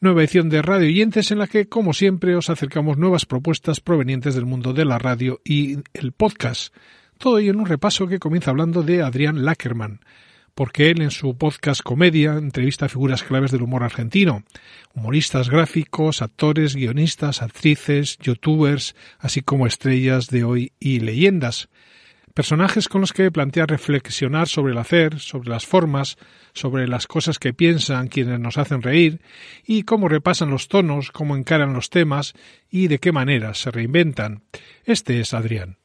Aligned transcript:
Nueva 0.00 0.20
edición 0.20 0.48
de 0.48 0.62
Radio 0.62 0.86
Oyentes 0.86 1.32
en 1.32 1.38
la 1.38 1.48
que, 1.48 1.68
como 1.68 1.92
siempre, 1.92 2.36
os 2.36 2.50
acercamos 2.50 2.98
nuevas 2.98 3.26
propuestas 3.26 3.80
provenientes 3.80 4.36
del 4.36 4.46
mundo 4.46 4.72
de 4.72 4.84
la 4.84 4.96
radio 4.96 5.40
y 5.44 5.78
el 5.92 6.12
podcast. 6.12 6.72
Todo 7.18 7.38
ello 7.38 7.50
en 7.50 7.58
un 7.58 7.66
repaso 7.66 8.06
que 8.06 8.20
comienza 8.20 8.52
hablando 8.52 8.84
de 8.84 9.02
Adrián 9.02 9.44
Lackerman, 9.44 9.98
porque 10.54 10.90
él 10.90 11.02
en 11.02 11.10
su 11.10 11.36
podcast 11.36 11.82
Comedia 11.82 12.34
entrevista 12.34 12.86
a 12.86 12.88
figuras 12.88 13.24
claves 13.24 13.50
del 13.50 13.62
humor 13.62 13.82
argentino, 13.82 14.44
humoristas 14.94 15.50
gráficos, 15.50 16.22
actores, 16.22 16.76
guionistas, 16.76 17.42
actrices, 17.42 18.18
youtubers, 18.18 18.94
así 19.18 19.42
como 19.42 19.66
estrellas 19.66 20.28
de 20.28 20.44
hoy 20.44 20.70
y 20.78 21.00
leyendas. 21.00 21.68
Personajes 22.38 22.88
con 22.88 23.00
los 23.00 23.12
que 23.12 23.32
plantea 23.32 23.66
reflexionar 23.66 24.46
sobre 24.46 24.70
el 24.70 24.78
hacer, 24.78 25.18
sobre 25.18 25.50
las 25.50 25.66
formas, 25.66 26.18
sobre 26.52 26.86
las 26.86 27.08
cosas 27.08 27.40
que 27.40 27.52
piensan 27.52 28.06
quienes 28.06 28.38
nos 28.38 28.58
hacen 28.58 28.80
reír 28.80 29.20
y 29.66 29.82
cómo 29.82 30.08
repasan 30.08 30.48
los 30.48 30.68
tonos, 30.68 31.10
cómo 31.10 31.34
encaran 31.34 31.72
los 31.72 31.90
temas 31.90 32.34
y 32.70 32.86
de 32.86 33.00
qué 33.00 33.10
manera 33.10 33.54
se 33.54 33.72
reinventan. 33.72 34.44
Este 34.84 35.18
es 35.18 35.34
Adrián. 35.34 35.78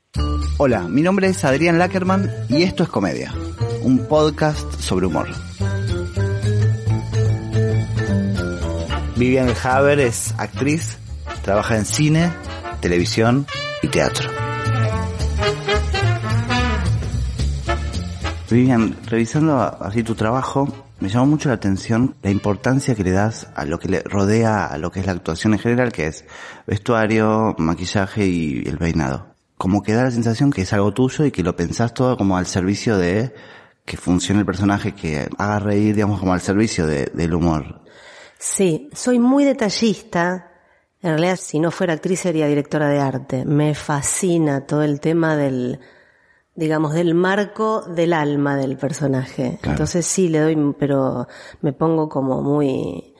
Hola, 0.57 0.81
mi 0.81 1.01
nombre 1.01 1.25
es 1.25 1.43
Adrián 1.43 1.79
Lackerman 1.79 2.29
y 2.49 2.61
esto 2.61 2.83
es 2.83 2.89
Comedia, 2.89 3.33
un 3.81 4.07
podcast 4.07 4.79
sobre 4.79 5.07
humor. 5.07 5.29
Vivian 9.15 9.51
Haber 9.63 9.99
es 9.99 10.35
actriz, 10.37 10.99
trabaja 11.41 11.77
en 11.77 11.85
cine, 11.85 12.31
televisión 12.79 13.47
y 13.81 13.87
teatro. 13.87 14.42
Vivian, 18.53 18.95
revisando 19.07 19.59
así 19.59 20.03
tu 20.03 20.15
trabajo, 20.15 20.67
me 20.99 21.09
llamó 21.09 21.25
mucho 21.25 21.49
la 21.49 21.55
atención 21.55 22.15
la 22.21 22.29
importancia 22.29 22.95
que 22.95 23.03
le 23.03 23.11
das 23.11 23.47
a 23.55 23.65
lo 23.65 23.79
que 23.79 23.89
le 23.89 24.01
rodea 24.03 24.65
a 24.67 24.77
lo 24.77 24.91
que 24.91 24.99
es 24.99 25.05
la 25.05 25.11
actuación 25.13 25.53
en 25.53 25.59
general, 25.59 25.91
que 25.91 26.07
es 26.07 26.23
vestuario, 26.67 27.55
maquillaje 27.57 28.25
y 28.27 28.63
el 28.67 28.77
peinado. 28.77 29.27
Como 29.57 29.81
que 29.81 29.93
da 29.93 30.03
la 30.03 30.11
sensación 30.11 30.51
que 30.51 30.61
es 30.61 30.73
algo 30.73 30.93
tuyo 30.93 31.25
y 31.25 31.31
que 31.31 31.43
lo 31.43 31.55
pensás 31.55 31.93
todo 31.93 32.15
como 32.17 32.37
al 32.37 32.45
servicio 32.45 32.97
de 32.97 33.33
que 33.85 33.97
funcione 33.97 34.41
el 34.41 34.45
personaje, 34.45 34.93
que 34.93 35.27
haga 35.37 35.59
reír, 35.59 35.95
digamos, 35.95 36.19
como 36.19 36.33
al 36.33 36.41
servicio 36.41 36.85
de- 36.85 37.11
del 37.13 37.33
humor. 37.33 37.81
Sí, 38.37 38.89
soy 38.93 39.19
muy 39.19 39.43
detallista. 39.45 40.51
En 41.01 41.09
realidad, 41.11 41.37
si 41.41 41.59
no 41.59 41.71
fuera 41.71 41.93
actriz, 41.93 42.21
sería 42.21 42.47
directora 42.47 42.87
de 42.87 42.99
arte. 42.99 43.45
Me 43.45 43.73
fascina 43.75 44.61
todo 44.61 44.83
el 44.83 44.99
tema 44.99 45.35
del, 45.35 45.79
digamos, 46.55 46.93
del 46.93 47.15
marco 47.15 47.81
del 47.81 48.13
alma 48.13 48.55
del 48.55 48.77
personaje. 48.77 49.57
Claro. 49.61 49.71
Entonces 49.71 50.05
sí 50.05 50.29
le 50.29 50.39
doy, 50.39 50.57
pero 50.77 51.27
me 51.61 51.73
pongo 51.73 52.09
como 52.09 52.41
muy, 52.41 53.13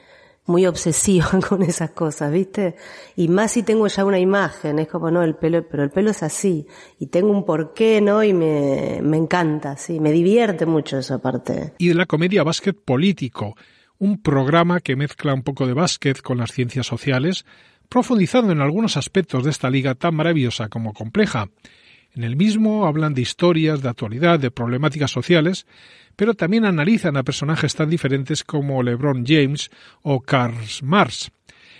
muy 0.46 0.66
obsesiva 0.66 1.28
con 1.48 1.62
esas 1.62 1.90
cosas, 1.90 2.32
¿viste? 2.32 2.76
Y 3.16 3.28
más 3.28 3.52
si 3.52 3.62
tengo 3.62 3.86
ya 3.86 4.04
una 4.04 4.18
imagen, 4.18 4.78
es 4.78 4.88
como, 4.88 5.10
no, 5.10 5.22
el 5.22 5.34
pelo, 5.34 5.66
pero 5.68 5.82
el 5.82 5.90
pelo 5.90 6.10
es 6.10 6.22
así. 6.22 6.66
Y 6.98 7.06
tengo 7.06 7.30
un 7.30 7.44
porqué, 7.44 8.00
¿no? 8.00 8.22
Y 8.22 8.32
me, 8.32 9.00
me 9.02 9.16
encanta, 9.16 9.76
sí, 9.76 10.00
me 10.00 10.12
divierte 10.12 10.66
mucho 10.66 10.98
esa 10.98 11.18
parte. 11.18 11.74
y 11.78 11.88
de 11.88 11.94
la 11.94 12.06
comedia 12.06 12.42
Básquet 12.42 12.76
Político, 12.76 13.56
un 13.98 14.20
programa 14.20 14.80
que 14.80 14.96
mezcla 14.96 15.34
un 15.34 15.42
poco 15.42 15.66
de 15.66 15.72
básquet 15.72 16.20
con 16.20 16.38
las 16.38 16.52
ciencias 16.52 16.86
sociales, 16.86 17.44
profundizando 17.88 18.52
en 18.52 18.60
algunos 18.60 18.96
aspectos 18.96 19.44
de 19.44 19.50
esta 19.50 19.70
liga 19.70 19.94
tan 19.94 20.14
maravillosa 20.14 20.68
como 20.68 20.92
compleja. 20.92 21.48
En 22.14 22.22
el 22.22 22.36
mismo 22.36 22.86
hablan 22.86 23.12
de 23.12 23.22
historias, 23.22 23.82
de 23.82 23.88
actualidad, 23.88 24.38
de 24.38 24.52
problemáticas 24.52 25.10
sociales, 25.10 25.66
pero 26.14 26.34
también 26.34 26.64
analizan 26.64 27.16
a 27.16 27.24
personajes 27.24 27.74
tan 27.74 27.90
diferentes 27.90 28.44
como 28.44 28.82
LeBron 28.84 29.24
James 29.26 29.70
o 30.02 30.20
Karl 30.20 30.54
Marx. 30.82 31.32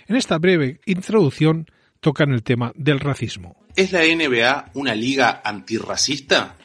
En 0.07 0.17
esta 0.17 0.37
breve 0.37 0.81
introducción 0.85 1.67
tocan 2.01 2.33
el 2.33 2.43
tema 2.43 2.73
del 2.75 2.99
racismo. 2.99 3.55
¿Es 3.77 3.93
la 3.93 4.01
NBA 4.01 4.71
una 4.73 4.93
liga 4.93 5.41
antirracista? 5.43 6.57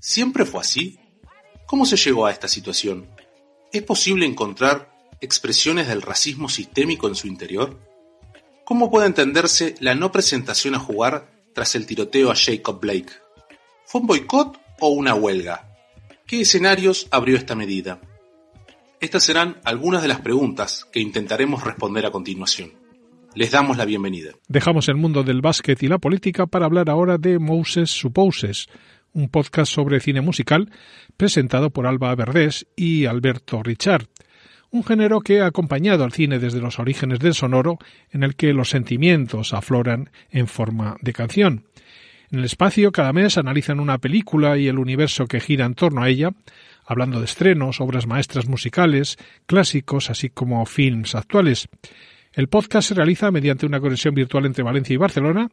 ¿Siempre 0.00 0.44
fue 0.44 0.60
así? 0.60 0.98
¿Cómo 1.66 1.86
se 1.86 1.96
llegó 1.96 2.26
a 2.26 2.32
esta 2.32 2.48
situación? 2.48 3.06
¿Es 3.72 3.82
posible 3.82 4.26
encontrar 4.26 4.92
expresiones 5.20 5.86
del 5.86 6.02
racismo 6.02 6.48
sistémico 6.48 7.06
en 7.06 7.14
su 7.14 7.28
interior? 7.28 7.80
¿Cómo 8.64 8.90
puede 8.90 9.06
entenderse 9.06 9.76
la 9.78 9.94
no 9.94 10.10
presentación 10.10 10.74
a 10.74 10.80
jugar 10.80 11.35
tras 11.56 11.74
el 11.74 11.86
tiroteo 11.86 12.30
a 12.30 12.34
Jacob 12.36 12.78
Blake? 12.82 13.14
¿Fue 13.86 14.02
un 14.02 14.06
boicot 14.06 14.60
o 14.78 14.88
una 14.90 15.14
huelga? 15.14 15.66
¿Qué 16.26 16.42
escenarios 16.42 17.08
abrió 17.10 17.38
esta 17.38 17.54
medida? 17.54 17.98
Estas 19.00 19.22
serán 19.22 19.56
algunas 19.64 20.02
de 20.02 20.08
las 20.08 20.20
preguntas 20.20 20.84
que 20.92 21.00
intentaremos 21.00 21.64
responder 21.64 22.04
a 22.04 22.10
continuación. 22.10 22.72
Les 23.34 23.52
damos 23.52 23.78
la 23.78 23.86
bienvenida. 23.86 24.32
Dejamos 24.48 24.90
el 24.90 24.96
mundo 24.96 25.22
del 25.22 25.40
básquet 25.40 25.82
y 25.82 25.88
la 25.88 25.96
política 25.96 26.44
para 26.44 26.66
hablar 26.66 26.90
ahora 26.90 27.16
de 27.16 27.38
Moses 27.38 27.88
Supposes, 27.88 28.66
un 29.14 29.30
podcast 29.30 29.72
sobre 29.72 30.00
cine 30.00 30.20
musical 30.20 30.70
presentado 31.16 31.70
por 31.70 31.86
Alba 31.86 32.14
Verdés 32.16 32.66
y 32.76 33.06
Alberto 33.06 33.62
Richard, 33.62 34.08
un 34.70 34.84
género 34.84 35.20
que 35.20 35.40
ha 35.40 35.46
acompañado 35.46 36.04
al 36.04 36.12
cine 36.12 36.38
desde 36.38 36.60
los 36.60 36.78
orígenes 36.78 37.18
del 37.18 37.34
sonoro, 37.34 37.78
en 38.10 38.22
el 38.22 38.36
que 38.36 38.52
los 38.52 38.70
sentimientos 38.70 39.54
afloran 39.54 40.10
en 40.30 40.46
forma 40.46 40.96
de 41.00 41.12
canción. 41.12 41.64
En 42.30 42.40
el 42.40 42.44
espacio 42.44 42.90
cada 42.92 43.12
mes 43.12 43.38
analizan 43.38 43.80
una 43.80 43.98
película 43.98 44.58
y 44.58 44.68
el 44.68 44.78
universo 44.78 45.26
que 45.26 45.40
gira 45.40 45.64
en 45.64 45.74
torno 45.74 46.02
a 46.02 46.08
ella, 46.08 46.30
hablando 46.84 47.20
de 47.20 47.26
estrenos, 47.26 47.80
obras 47.80 48.06
maestras 48.06 48.48
musicales, 48.48 49.16
clásicos, 49.46 50.10
así 50.10 50.30
como 50.30 50.64
films 50.66 51.14
actuales. 51.14 51.68
El 52.32 52.48
podcast 52.48 52.88
se 52.88 52.94
realiza 52.94 53.30
mediante 53.30 53.64
una 53.64 53.80
conexión 53.80 54.14
virtual 54.14 54.44
entre 54.46 54.64
Valencia 54.64 54.94
y 54.94 54.98
Barcelona, 54.98 55.48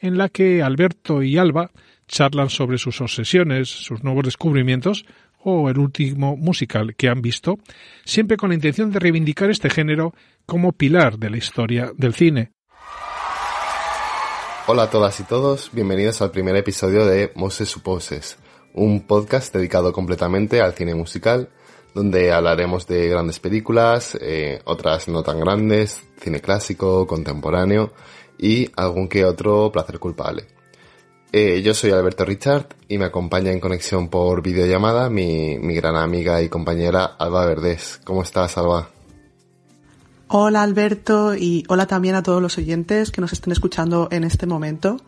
en 0.00 0.16
la 0.18 0.28
que 0.28 0.62
Alberto 0.62 1.22
y 1.22 1.36
Alba 1.36 1.70
charlan 2.06 2.48
sobre 2.48 2.78
sus 2.78 3.00
obsesiones, 3.00 3.68
sus 3.68 4.04
nuevos 4.04 4.24
descubrimientos 4.24 5.04
o 5.42 5.68
el 5.68 5.78
último 5.78 6.36
musical 6.36 6.94
que 6.96 7.08
han 7.08 7.22
visto, 7.22 7.58
siempre 8.04 8.36
con 8.36 8.50
la 8.50 8.54
intención 8.54 8.90
de 8.90 8.98
reivindicar 8.98 9.50
este 9.50 9.70
género 9.70 10.14
como 10.46 10.72
pilar 10.72 11.18
de 11.18 11.30
la 11.30 11.36
historia 11.36 11.92
del 11.96 12.14
cine. 12.14 12.52
Hola 14.66 14.82
a 14.82 14.90
todas 14.90 15.18
y 15.20 15.22
todos, 15.22 15.70
bienvenidos 15.72 16.20
al 16.20 16.30
primer 16.30 16.54
episodio 16.56 17.06
de 17.06 17.32
Moses 17.34 17.70
Supposes, 17.70 18.36
un 18.74 19.06
podcast 19.06 19.54
dedicado 19.54 19.92
completamente 19.92 20.60
al 20.60 20.74
cine 20.74 20.94
musical, 20.94 21.48
donde 21.94 22.32
hablaremos 22.32 22.86
de 22.86 23.08
grandes 23.08 23.40
películas, 23.40 24.16
eh, 24.20 24.60
otras 24.64 25.08
no 25.08 25.22
tan 25.22 25.40
grandes, 25.40 26.06
cine 26.20 26.40
clásico, 26.40 27.06
contemporáneo 27.06 27.92
y 28.38 28.70
algún 28.76 29.08
que 29.08 29.24
otro 29.24 29.72
placer 29.72 29.98
culpable. 29.98 30.57
Eh, 31.30 31.60
yo 31.62 31.74
soy 31.74 31.90
Alberto 31.90 32.24
Richard 32.24 32.68
y 32.88 32.96
me 32.96 33.04
acompaña 33.04 33.52
en 33.52 33.60
conexión 33.60 34.08
por 34.08 34.42
videollamada 34.42 35.10
mi, 35.10 35.58
mi 35.58 35.74
gran 35.74 35.96
amiga 35.96 36.40
y 36.40 36.48
compañera 36.48 37.04
Alba 37.04 37.44
Verdés. 37.44 38.00
¿Cómo 38.04 38.22
estás, 38.22 38.56
Alba? 38.56 38.88
Hola 40.28 40.62
Alberto 40.62 41.34
y 41.34 41.64
hola 41.68 41.86
también 41.86 42.14
a 42.14 42.22
todos 42.22 42.42
los 42.42 42.58
oyentes 42.58 43.10
que 43.10 43.20
nos 43.20 43.32
estén 43.32 43.52
escuchando 43.52 44.08
en 44.10 44.24
este 44.24 44.46
momento. 44.46 44.98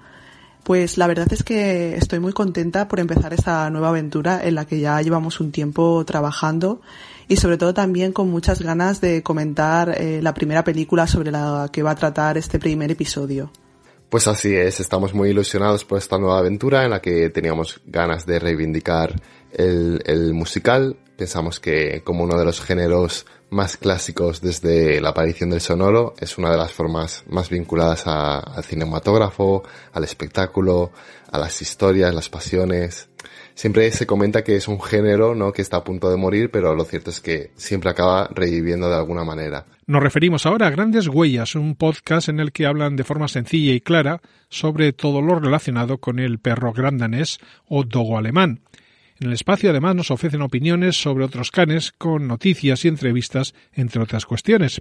Pues 0.63 0.99
la 0.99 1.07
verdad 1.07 1.33
es 1.33 1.43
que 1.43 1.97
estoy 1.97 2.21
muy 2.21 2.33
contenta 2.33 2.87
por 2.87 3.01
empezar 3.01 3.33
esta 3.33 3.71
nueva 3.71 3.89
aventura 3.89 4.43
en 4.45 4.55
la 4.55 4.67
que 4.67 4.79
ya 4.79 5.01
llevamos 5.01 5.41
un 5.41 5.53
tiempo 5.53 6.05
trabajando 6.05 6.83
y 7.29 7.37
sobre 7.37 7.57
todo 7.57 7.73
también 7.73 8.13
con 8.13 8.31
muchas 8.31 8.61
ganas 8.61 9.01
de 9.01 9.23
comentar 9.23 9.95
eh, 9.97 10.21
la 10.23 10.35
primera 10.35 10.65
película 10.65 11.07
sobre 11.07 11.31
la 11.31 11.71
que 11.73 11.83
va 11.83 11.93
a 11.93 11.97
tratar 11.97 12.37
este 12.37 12.59
primer 12.59 12.91
episodio. 12.91 13.51
Pues 14.11 14.27
así 14.27 14.57
es, 14.57 14.81
estamos 14.81 15.15
muy 15.15 15.31
ilusionados 15.31 15.85
por 15.85 15.97
esta 15.97 16.19
nueva 16.19 16.41
aventura 16.41 16.83
en 16.83 16.91
la 16.91 17.01
que 17.01 17.31
teníamos 17.31 17.81
ganas 17.87 18.27
de 18.27 18.41
reivindicar 18.41 19.15
el, 19.53 20.35
musical. 20.35 20.97
Pensamos 21.17 21.61
que 21.61 22.03
como 22.03 22.25
uno 22.25 22.37
de 22.37 22.45
los 22.45 22.61
géneros 22.61 23.25
más 23.51 23.77
clásicos 23.77 24.41
desde 24.41 25.01
la 25.01 25.11
aparición 25.11 25.51
del 25.51 25.61
sonoro, 25.61 26.15
es 26.19 26.39
una 26.39 26.51
de 26.51 26.57
las 26.57 26.73
formas 26.73 27.23
más 27.29 27.51
vinculadas 27.51 28.03
al 28.09 28.65
cinematógrafo, 28.65 29.63
al 29.93 30.03
espectáculo, 30.03 30.91
a 31.31 31.39
las 31.39 31.63
historias, 31.63 32.15
las 32.15 32.29
pasiones. 32.29 33.09
Siempre 33.55 33.91
se 33.93 34.07
comenta 34.07 34.43
que 34.43 34.57
es 34.57 34.69
un 34.69 34.81
género, 34.81 35.35
¿no? 35.35 35.53
Que 35.53 35.63
está 35.63 35.79
a 35.79 35.85
punto 35.85 36.11
de 36.11 36.17
morir, 36.17 36.51
pero 36.51 36.75
lo 36.75 36.85
cierto 36.85 37.11
es 37.11 37.21
que 37.21 37.51
siempre 37.57 37.91
acaba 37.91 38.29
reviviendo 38.35 38.89
de 38.89 38.97
alguna 38.97 39.25
manera. 39.25 39.67
Nos 39.87 40.03
referimos 40.03 40.47
ahora 40.47 40.67
a 40.67 40.71
Grandes 40.71 41.09
Huellas, 41.09 41.55
un 41.55 41.75
podcast 41.75 42.29
en 42.29 42.41
el 42.41 42.53
que 42.53 42.67
hablan 42.67 42.97
de 42.97 43.05
forma 43.05 43.29
sencilla 43.29 43.73
y 43.73 43.81
clara 43.81 44.21
sobre 44.49 44.93
todo 44.93 45.21
lo 45.21 45.39
relacionado 45.39 45.99
con 45.99 46.19
el 46.19 46.39
perro 46.39 46.73
grandanés 46.73 47.39
o 47.67 47.85
dogo 47.85 48.17
alemán. 48.17 48.61
En 49.21 49.29
el 49.29 49.35
espacio 49.35 49.69
además 49.69 49.95
nos 49.95 50.11
ofrecen 50.11 50.41
opiniones 50.41 50.97
sobre 50.97 51.25
otros 51.25 51.51
canes 51.51 51.93
con 51.93 52.27
noticias 52.27 52.87
y 52.87 52.89
entrevistas, 52.89 53.55
entre 53.75 54.01
otras 54.01 54.25
cuestiones. 54.25 54.81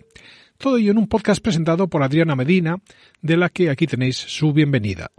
Todo 0.58 0.78
ello 0.78 0.92
en 0.92 0.98
un 0.98 1.08
podcast 1.08 1.42
presentado 1.44 1.90
por 1.90 2.04
Adriana 2.04 2.38
Medina, 2.38 2.78
de 3.22 3.36
la 3.36 3.50
que 3.50 3.70
aquí 3.70 3.86
tenéis 3.86 4.16
su 4.16 4.54
bienvenida. 4.54 5.12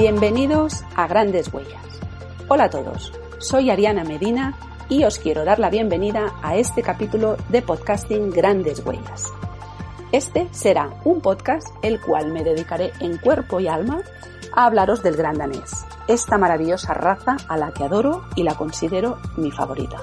Bienvenidos 0.00 0.82
a 0.96 1.06
Grandes 1.08 1.52
Huellas. 1.52 2.00
Hola 2.48 2.64
a 2.64 2.70
todos, 2.70 3.12
soy 3.36 3.68
Ariana 3.68 4.02
Medina 4.02 4.56
y 4.88 5.04
os 5.04 5.18
quiero 5.18 5.44
dar 5.44 5.58
la 5.58 5.68
bienvenida 5.68 6.32
a 6.42 6.56
este 6.56 6.82
capítulo 6.82 7.36
de 7.50 7.60
podcasting 7.60 8.30
Grandes 8.30 8.80
Huellas. 8.82 9.30
Este 10.10 10.48
será 10.52 10.88
un 11.04 11.20
podcast 11.20 11.68
el 11.82 12.00
cual 12.00 12.32
me 12.32 12.42
dedicaré 12.42 12.92
en 13.00 13.18
cuerpo 13.18 13.60
y 13.60 13.68
alma 13.68 14.00
a 14.54 14.64
hablaros 14.64 15.02
del 15.02 15.18
gran 15.18 15.36
danés, 15.36 15.84
esta 16.08 16.38
maravillosa 16.38 16.94
raza 16.94 17.36
a 17.46 17.58
la 17.58 17.70
que 17.72 17.84
adoro 17.84 18.24
y 18.36 18.42
la 18.42 18.54
considero 18.54 19.18
mi 19.36 19.50
favorita. 19.50 19.98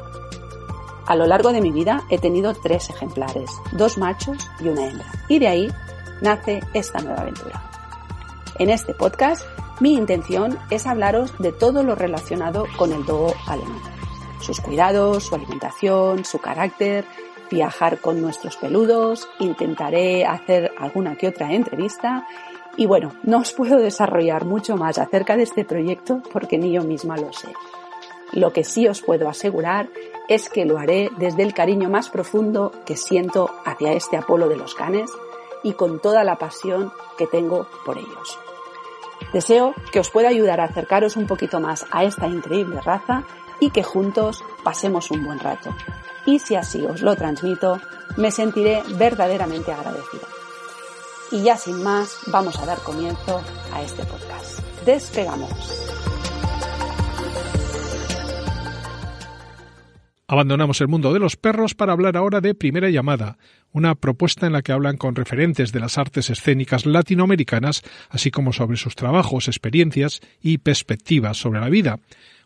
A 1.07 1.15
lo 1.15 1.25
largo 1.25 1.51
de 1.51 1.61
mi 1.61 1.71
vida 1.71 2.03
he 2.11 2.19
tenido 2.19 2.53
tres 2.53 2.91
ejemplares, 2.91 3.49
dos 3.71 3.97
machos 3.97 4.47
y 4.59 4.67
una 4.67 4.89
hembra, 4.89 5.07
y 5.27 5.39
de 5.39 5.47
ahí 5.47 5.73
nace 6.21 6.61
esta 6.75 6.99
nueva 6.99 7.21
aventura. 7.21 7.63
En 8.59 8.69
este 8.69 8.93
podcast 8.93 9.43
mi 9.79 9.93
intención 9.93 10.57
es 10.71 10.87
hablaros 10.87 11.37
de 11.37 11.51
todo 11.51 11.83
lo 11.83 11.93
relacionado 11.93 12.65
con 12.77 12.91
el 12.91 13.05
dogo 13.05 13.33
alemán. 13.45 13.81
Sus 14.39 14.59
cuidados, 14.59 15.25
su 15.25 15.35
alimentación, 15.35 16.25
su 16.25 16.39
carácter, 16.39 17.05
viajar 17.51 17.99
con 17.99 18.21
nuestros 18.21 18.57
peludos, 18.57 19.29
intentaré 19.39 20.25
hacer 20.25 20.71
alguna 20.79 21.15
que 21.15 21.27
otra 21.27 21.53
entrevista 21.53 22.27
y 22.75 22.85
bueno, 22.85 23.13
no 23.23 23.39
os 23.39 23.53
puedo 23.53 23.77
desarrollar 23.77 24.45
mucho 24.45 24.77
más 24.77 24.97
acerca 24.97 25.37
de 25.37 25.43
este 25.43 25.65
proyecto 25.65 26.21
porque 26.31 26.57
ni 26.57 26.71
yo 26.71 26.83
misma 26.83 27.17
lo 27.17 27.31
sé. 27.33 27.49
Lo 28.33 28.53
que 28.53 28.63
sí 28.63 28.87
os 28.87 29.01
puedo 29.01 29.29
asegurar 29.29 29.89
es 30.27 30.49
que 30.49 30.65
lo 30.65 30.77
haré 30.77 31.09
desde 31.17 31.43
el 31.43 31.53
cariño 31.53 31.89
más 31.89 32.09
profundo 32.09 32.71
que 32.85 32.97
siento 32.97 33.49
hacia 33.65 33.93
este 33.93 34.17
Apolo 34.17 34.49
de 34.49 34.57
los 34.57 34.75
Canes 34.75 35.09
y 35.63 35.73
con 35.73 35.99
toda 35.99 36.23
la 36.23 36.37
pasión 36.37 36.91
que 37.17 37.25
tengo 37.25 37.67
por 37.85 37.97
ellos. 37.97 38.37
Deseo 39.33 39.73
que 39.91 39.99
os 39.99 40.09
pueda 40.09 40.29
ayudar 40.29 40.61
a 40.61 40.65
acercaros 40.65 41.15
un 41.15 41.27
poquito 41.27 41.59
más 41.59 41.85
a 41.91 42.03
esta 42.03 42.27
increíble 42.27 42.79
raza 42.81 43.23
y 43.59 43.71
que 43.71 43.83
juntos 43.83 44.43
pasemos 44.63 45.11
un 45.11 45.25
buen 45.25 45.39
rato 45.39 45.75
y 46.27 46.39
si 46.39 46.55
así 46.55 46.85
os 46.85 47.01
lo 47.01 47.15
transmito, 47.15 47.79
me 48.17 48.29
sentiré 48.31 48.83
verdaderamente 48.95 49.71
agradecida. 49.71 50.27
Y 51.31 51.41
ya 51.41 51.57
sin 51.57 51.81
más, 51.81 52.19
vamos 52.27 52.59
a 52.59 52.65
dar 52.65 52.77
comienzo 52.79 53.41
a 53.73 53.81
este 53.81 54.03
podcast. 54.03 54.59
Despegamos. 54.85 55.96
Abandonamos 60.27 60.81
el 60.81 60.89
mundo 60.89 61.13
de 61.13 61.19
los 61.19 61.37
perros 61.37 61.73
para 61.73 61.93
hablar 61.93 62.17
ahora 62.17 62.41
de 62.41 62.53
Primera 62.53 62.89
Llamada, 62.89 63.37
una 63.71 63.95
propuesta 63.95 64.45
en 64.45 64.53
la 64.53 64.61
que 64.61 64.73
hablan 64.73 64.97
con 64.97 65.15
referentes 65.15 65.71
de 65.71 65.79
las 65.79 65.97
artes 65.97 66.29
escénicas 66.29 66.85
latinoamericanas, 66.85 67.81
así 68.09 68.29
como 68.29 68.51
sobre 68.51 68.75
sus 68.75 68.95
trabajos, 68.95 69.47
experiencias 69.47 70.19
y 70.41 70.57
perspectivas 70.57 71.37
sobre 71.37 71.61
la 71.61 71.69
vida 71.69 71.99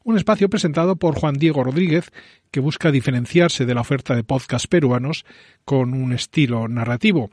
un 0.03 0.17
espacio 0.17 0.49
presentado 0.49 0.95
por 0.95 1.19
Juan 1.19 1.35
Diego 1.35 1.63
Rodríguez 1.63 2.11
que 2.49 2.59
busca 2.59 2.91
diferenciarse 2.91 3.65
de 3.65 3.75
la 3.75 3.81
oferta 3.81 4.15
de 4.15 4.23
podcast 4.23 4.65
peruanos 4.67 5.25
con 5.63 5.93
un 5.93 6.11
estilo 6.11 6.67
narrativo. 6.67 7.29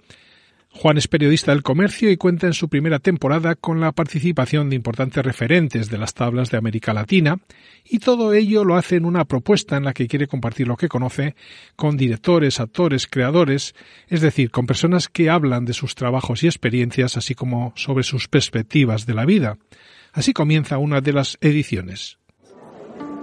Juan 0.71 0.99
es 0.99 1.09
periodista 1.09 1.51
del 1.51 1.63
comercio 1.63 2.11
y 2.11 2.17
cuenta 2.17 2.47
en 2.47 2.53
su 2.53 2.69
primera 2.69 2.99
temporada 2.99 3.55
con 3.55 3.81
la 3.81 3.91
participación 3.93 4.71
de 4.71 4.77
importantes 4.77 5.25
referentes 5.25 5.91
de 5.91 5.99
las 5.99 6.15
tablas 6.15 6.51
de 6.51 6.59
América 6.59 6.93
Latina, 6.93 7.39
y 7.85 7.99
todo 7.99 8.33
ello 8.35 8.65
lo 8.65 8.77
hace 8.77 8.97
en 8.97 9.05
una 9.05 9.25
propuesta 9.25 9.77
en 9.77 9.85
la 9.85 9.95
que 9.95 10.07
quiere 10.07 10.29
compartir 10.29 10.69
lo 10.69 10.77
que 10.77 10.89
conoce 10.89 11.35
con 11.75 11.97
directores, 11.97 12.61
actores, 12.61 13.07
creadores, 13.07 13.75
es 14.09 14.21
decir, 14.21 14.51
con 14.51 14.67
personas 14.67 15.09
que 15.09 15.31
hablan 15.31 15.65
de 15.65 15.73
sus 15.73 15.95
trabajos 15.95 16.45
y 16.45 16.47
experiencias, 16.47 17.17
así 17.17 17.35
como 17.35 17.73
sobre 17.75 18.05
sus 18.05 18.29
perspectivas 18.29 19.07
de 19.07 19.15
la 19.15 19.25
vida. 19.25 19.57
Así 20.13 20.33
comienza 20.33 20.79
una 20.79 21.01
de 21.01 21.13
las 21.13 21.39
ediciones. 21.41 22.19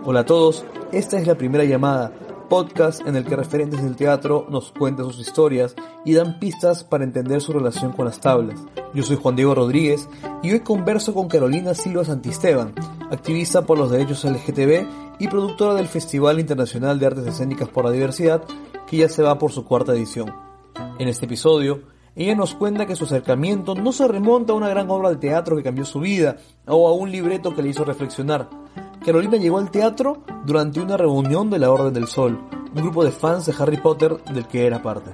Hola 0.04 0.22
a 0.22 0.26
todos, 0.26 0.66
esta 0.92 1.20
es 1.20 1.28
la 1.28 1.36
primera 1.36 1.64
llamada, 1.64 2.12
podcast 2.48 3.06
en 3.08 3.16
el 3.16 3.26
que 3.26 3.36
referentes 3.36 3.84
del 3.84 3.96
teatro 3.96 4.46
nos 4.50 4.72
cuentan 4.72 5.06
sus 5.06 5.20
historias 5.20 5.76
y 6.04 6.14
dan 6.14 6.40
pistas 6.40 6.84
para 6.84 7.04
entender 7.04 7.42
su 7.42 7.54
relación 7.54 7.92
con 7.92 8.06
las 8.06 8.20
tablas. 8.20 8.60
Yo 8.94 9.04
soy 9.04 9.18
Juan 9.18 9.36
Diego 9.36 9.56
Rodríguez 9.56 10.08
y 10.44 10.52
hoy 10.52 10.62
converso 10.62 11.14
con 11.14 11.28
Carolina 11.28 11.74
Silva 11.74 12.06
Santisteban, 12.06 12.74
activista 13.12 13.66
por 13.66 13.78
los 13.78 13.92
derechos 13.92 14.24
LGTB 14.24 14.88
y 15.20 15.28
productora 15.28 15.74
del 15.74 15.88
Festival 15.88 16.40
Internacional 16.40 17.00
de 17.00 17.06
Artes 17.06 17.28
Escénicas 17.28 17.70
por 17.70 17.86
la 17.86 17.92
Diversidad, 17.92 18.44
que 18.88 18.98
ya 18.98 19.10
se 19.10 19.24
va 19.24 19.38
por 19.38 19.52
su 19.52 19.66
cuarta 19.66 19.94
edición. 19.94 20.34
En 21.00 21.08
este 21.08 21.26
episodio, 21.26 21.82
ella 22.16 22.36
nos 22.36 22.56
cuenta 22.56 22.86
que 22.86 22.96
su 22.96 23.04
acercamiento 23.04 23.76
no 23.76 23.92
se 23.92 24.08
remonta 24.08 24.54
a 24.54 24.56
una 24.56 24.70
gran 24.70 24.90
obra 24.90 25.10
de 25.10 25.18
teatro 25.18 25.58
que 25.58 25.64
cambió 25.64 25.84
su 25.84 26.00
vida 26.00 26.38
o 26.66 26.88
a 26.88 26.94
un 26.94 27.12
libreto 27.12 27.54
que 27.54 27.62
le 27.62 27.70
hizo 27.70 27.84
reflexionar, 27.84 28.50
Carolina 29.06 29.38
llegó 29.38 29.60
al 29.60 29.70
teatro 29.70 30.24
durante 30.46 30.80
una 30.80 30.98
reunión 30.98 31.52
de 31.52 31.60
la 31.60 31.70
Orden 31.70 31.94
del 31.94 32.08
Sol, 32.08 32.40
un 32.74 32.82
grupo 32.82 33.06
de 33.06 33.12
fans 33.12 33.46
de 33.46 33.54
Harry 33.60 33.78
Potter 33.78 34.18
del 34.32 34.48
que 34.48 34.66
era 34.66 34.82
parte. 34.82 35.12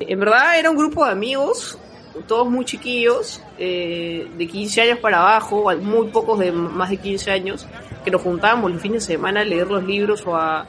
En 0.00 0.18
verdad 0.18 0.58
era 0.58 0.70
un 0.70 0.78
grupo 0.78 1.04
de 1.04 1.12
amigos, 1.12 1.78
todos 2.26 2.48
muy 2.48 2.64
chiquillos, 2.64 3.42
eh, 3.58 4.26
de 4.38 4.46
15 4.46 4.80
años 4.80 4.98
para 5.00 5.20
abajo, 5.20 5.70
muy 5.76 6.08
pocos 6.08 6.38
de 6.38 6.50
más 6.50 6.88
de 6.88 6.96
15 6.96 7.30
años, 7.30 7.66
que 8.02 8.10
nos 8.10 8.22
juntábamos 8.22 8.72
los 8.72 8.80
fines 8.80 9.06
de 9.06 9.14
semana 9.14 9.42
a 9.42 9.44
leer 9.44 9.66
los 9.66 9.84
libros 9.84 10.24
o 10.26 10.34
a, 10.34 10.66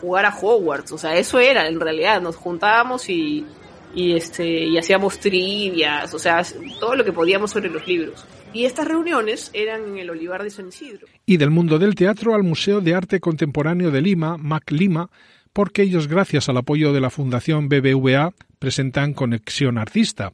jugar 0.00 0.26
a 0.26 0.38
Hogwarts. 0.40 0.92
O 0.92 0.98
sea, 0.98 1.16
eso 1.16 1.40
era 1.40 1.66
en 1.66 1.80
realidad, 1.80 2.20
nos 2.20 2.36
juntábamos 2.36 3.08
y, 3.08 3.44
y, 3.92 4.14
este, 4.14 4.46
y 4.46 4.78
hacíamos 4.78 5.18
trivias, 5.18 6.14
o 6.14 6.20
sea, 6.20 6.40
todo 6.78 6.94
lo 6.94 7.04
que 7.04 7.12
podíamos 7.12 7.50
sobre 7.50 7.68
los 7.68 7.84
libros. 7.84 8.24
Y 8.54 8.66
estas 8.66 8.86
reuniones 8.86 9.50
eran 9.52 9.82
en 9.82 9.98
el 9.98 10.10
Olivar 10.10 10.44
de 10.44 10.50
San 10.50 10.68
Isidro. 10.68 11.08
Y 11.26 11.38
del 11.38 11.50
mundo 11.50 11.80
del 11.80 11.96
teatro 11.96 12.34
al 12.34 12.44
Museo 12.44 12.80
de 12.80 12.94
Arte 12.94 13.18
Contemporáneo 13.18 13.90
de 13.90 14.00
Lima, 14.00 14.36
MAC 14.38 14.70
Lima, 14.70 15.10
porque 15.52 15.82
ellos, 15.82 16.06
gracias 16.06 16.48
al 16.48 16.56
apoyo 16.58 16.92
de 16.92 17.00
la 17.00 17.10
Fundación 17.10 17.68
BBVA, 17.68 18.32
presentan 18.60 19.12
Conexión 19.12 19.76
Artista, 19.76 20.32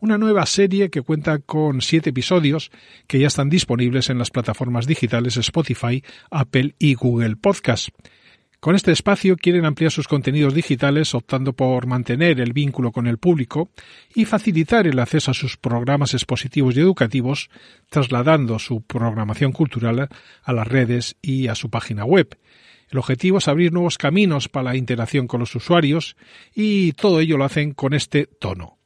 una 0.00 0.18
nueva 0.18 0.44
serie 0.44 0.90
que 0.90 1.00
cuenta 1.00 1.38
con 1.38 1.80
siete 1.80 2.10
episodios 2.10 2.70
que 3.06 3.18
ya 3.18 3.28
están 3.28 3.48
disponibles 3.48 4.10
en 4.10 4.18
las 4.18 4.30
plataformas 4.30 4.86
digitales 4.86 5.38
Spotify, 5.38 6.04
Apple 6.30 6.74
y 6.78 6.94
Google 6.94 7.36
Podcast. 7.36 7.88
Con 8.62 8.76
este 8.76 8.92
espacio 8.92 9.36
quieren 9.36 9.64
ampliar 9.64 9.90
sus 9.90 10.06
contenidos 10.06 10.54
digitales 10.54 11.16
optando 11.16 11.52
por 11.52 11.88
mantener 11.88 12.40
el 12.40 12.52
vínculo 12.52 12.92
con 12.92 13.08
el 13.08 13.18
público 13.18 13.70
y 14.14 14.24
facilitar 14.24 14.86
el 14.86 15.00
acceso 15.00 15.32
a 15.32 15.34
sus 15.34 15.56
programas 15.56 16.14
expositivos 16.14 16.76
y 16.76 16.80
educativos, 16.80 17.50
trasladando 17.90 18.60
su 18.60 18.82
programación 18.82 19.50
cultural 19.50 20.08
a 20.44 20.52
las 20.52 20.68
redes 20.68 21.16
y 21.20 21.48
a 21.48 21.56
su 21.56 21.70
página 21.70 22.04
web. 22.04 22.38
El 22.88 22.98
objetivo 22.98 23.38
es 23.38 23.48
abrir 23.48 23.72
nuevos 23.72 23.98
caminos 23.98 24.48
para 24.48 24.70
la 24.70 24.76
interacción 24.76 25.26
con 25.26 25.40
los 25.40 25.52
usuarios 25.56 26.14
y 26.54 26.92
todo 26.92 27.18
ello 27.18 27.38
lo 27.38 27.44
hacen 27.44 27.72
con 27.72 27.94
este 27.94 28.26
tono. 28.26 28.78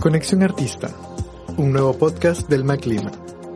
Conexión 0.00 0.42
Artista, 0.42 0.92
un 1.58 1.72
nuevo 1.72 1.96
podcast 1.96 2.50
del 2.50 2.64
MacLima 2.64 3.12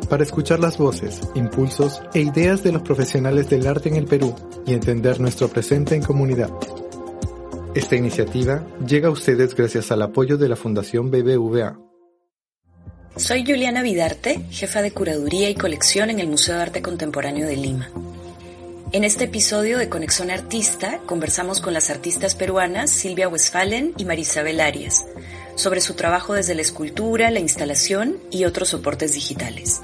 para 0.08 0.22
escuchar 0.22 0.60
las 0.60 0.78
voces, 0.78 1.20
impulsos 1.34 2.02
e 2.14 2.20
ideas 2.20 2.62
de 2.62 2.72
los 2.72 2.82
profesionales 2.82 3.48
del 3.50 3.66
arte 3.66 3.88
en 3.88 3.96
el 3.96 4.06
Perú 4.06 4.34
y 4.66 4.72
entender 4.72 5.20
nuestro 5.20 5.48
presente 5.48 5.94
en 5.94 6.02
comunidad. 6.02 6.50
Esta 7.74 7.96
iniciativa 7.96 8.66
llega 8.86 9.08
a 9.08 9.12
ustedes 9.12 9.54
gracias 9.54 9.92
al 9.92 10.02
apoyo 10.02 10.38
de 10.38 10.48
la 10.48 10.56
Fundación 10.56 11.10
BBVA. 11.10 11.78
Soy 13.16 13.44
Juliana 13.44 13.82
Vidarte, 13.82 14.40
jefa 14.50 14.80
de 14.80 14.92
curaduría 14.92 15.50
y 15.50 15.54
colección 15.54 16.08
en 16.10 16.20
el 16.20 16.28
Museo 16.28 16.56
de 16.56 16.62
Arte 16.62 16.82
Contemporáneo 16.82 17.46
de 17.46 17.56
Lima. 17.56 17.90
En 18.92 19.04
este 19.04 19.24
episodio 19.24 19.76
de 19.76 19.90
Conexión 19.90 20.30
Artista 20.30 21.00
conversamos 21.04 21.60
con 21.60 21.74
las 21.74 21.90
artistas 21.90 22.34
peruanas 22.34 22.90
Silvia 22.90 23.28
Westphalen 23.28 23.92
y 23.98 24.06
Marisabel 24.06 24.60
Arias 24.60 25.04
sobre 25.58 25.80
su 25.80 25.94
trabajo 25.94 26.34
desde 26.34 26.54
la 26.54 26.62
escultura, 26.62 27.30
la 27.30 27.40
instalación 27.40 28.18
y 28.30 28.44
otros 28.44 28.68
soportes 28.68 29.12
digitales. 29.12 29.82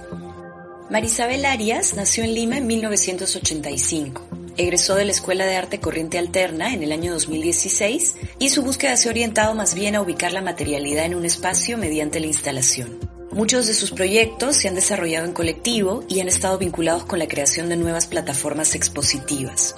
Marisabel 0.88 1.45
Arias 1.45 1.95
nació 1.95 2.23
en 2.23 2.35
Lima 2.35 2.59
en 2.59 2.66
1985. 2.66 4.28
Egresó 4.57 4.95
de 4.95 5.04
la 5.04 5.11
Escuela 5.11 5.45
de 5.47 5.57
Arte 5.57 5.81
Corriente 5.81 6.19
Alterna 6.19 6.73
en 6.73 6.85
el 6.85 6.93
año 6.93 7.12
2016 7.12 8.14
y 8.38 8.50
su 8.50 8.62
búsqueda 8.62 8.97
se 8.97 9.09
ha 9.09 9.11
orientado 9.11 9.54
más 9.54 9.75
bien 9.75 9.97
a 9.97 10.02
ubicar 10.02 10.33
la 10.33 10.43
materialidad 10.43 11.07
en 11.07 11.16
un 11.16 11.25
espacio 11.25 11.76
mediante 11.76 12.21
la 12.21 12.28
instalación. 12.28 13.00
Muchos 13.33 13.66
de 13.66 13.75
sus 13.75 13.90
proyectos 13.90 14.54
se 14.54 14.69
han 14.69 14.76
desarrollado 14.76 15.26
en 15.26 15.33
colectivo 15.33 16.04
y 16.09 16.21
han 16.21 16.28
estado 16.28 16.57
vinculados 16.57 17.04
con 17.04 17.19
la 17.19 17.26
creación 17.26 17.69
de 17.69 17.76
nuevas 17.76 18.07
plataformas 18.07 18.76
expositivas. 18.76 19.75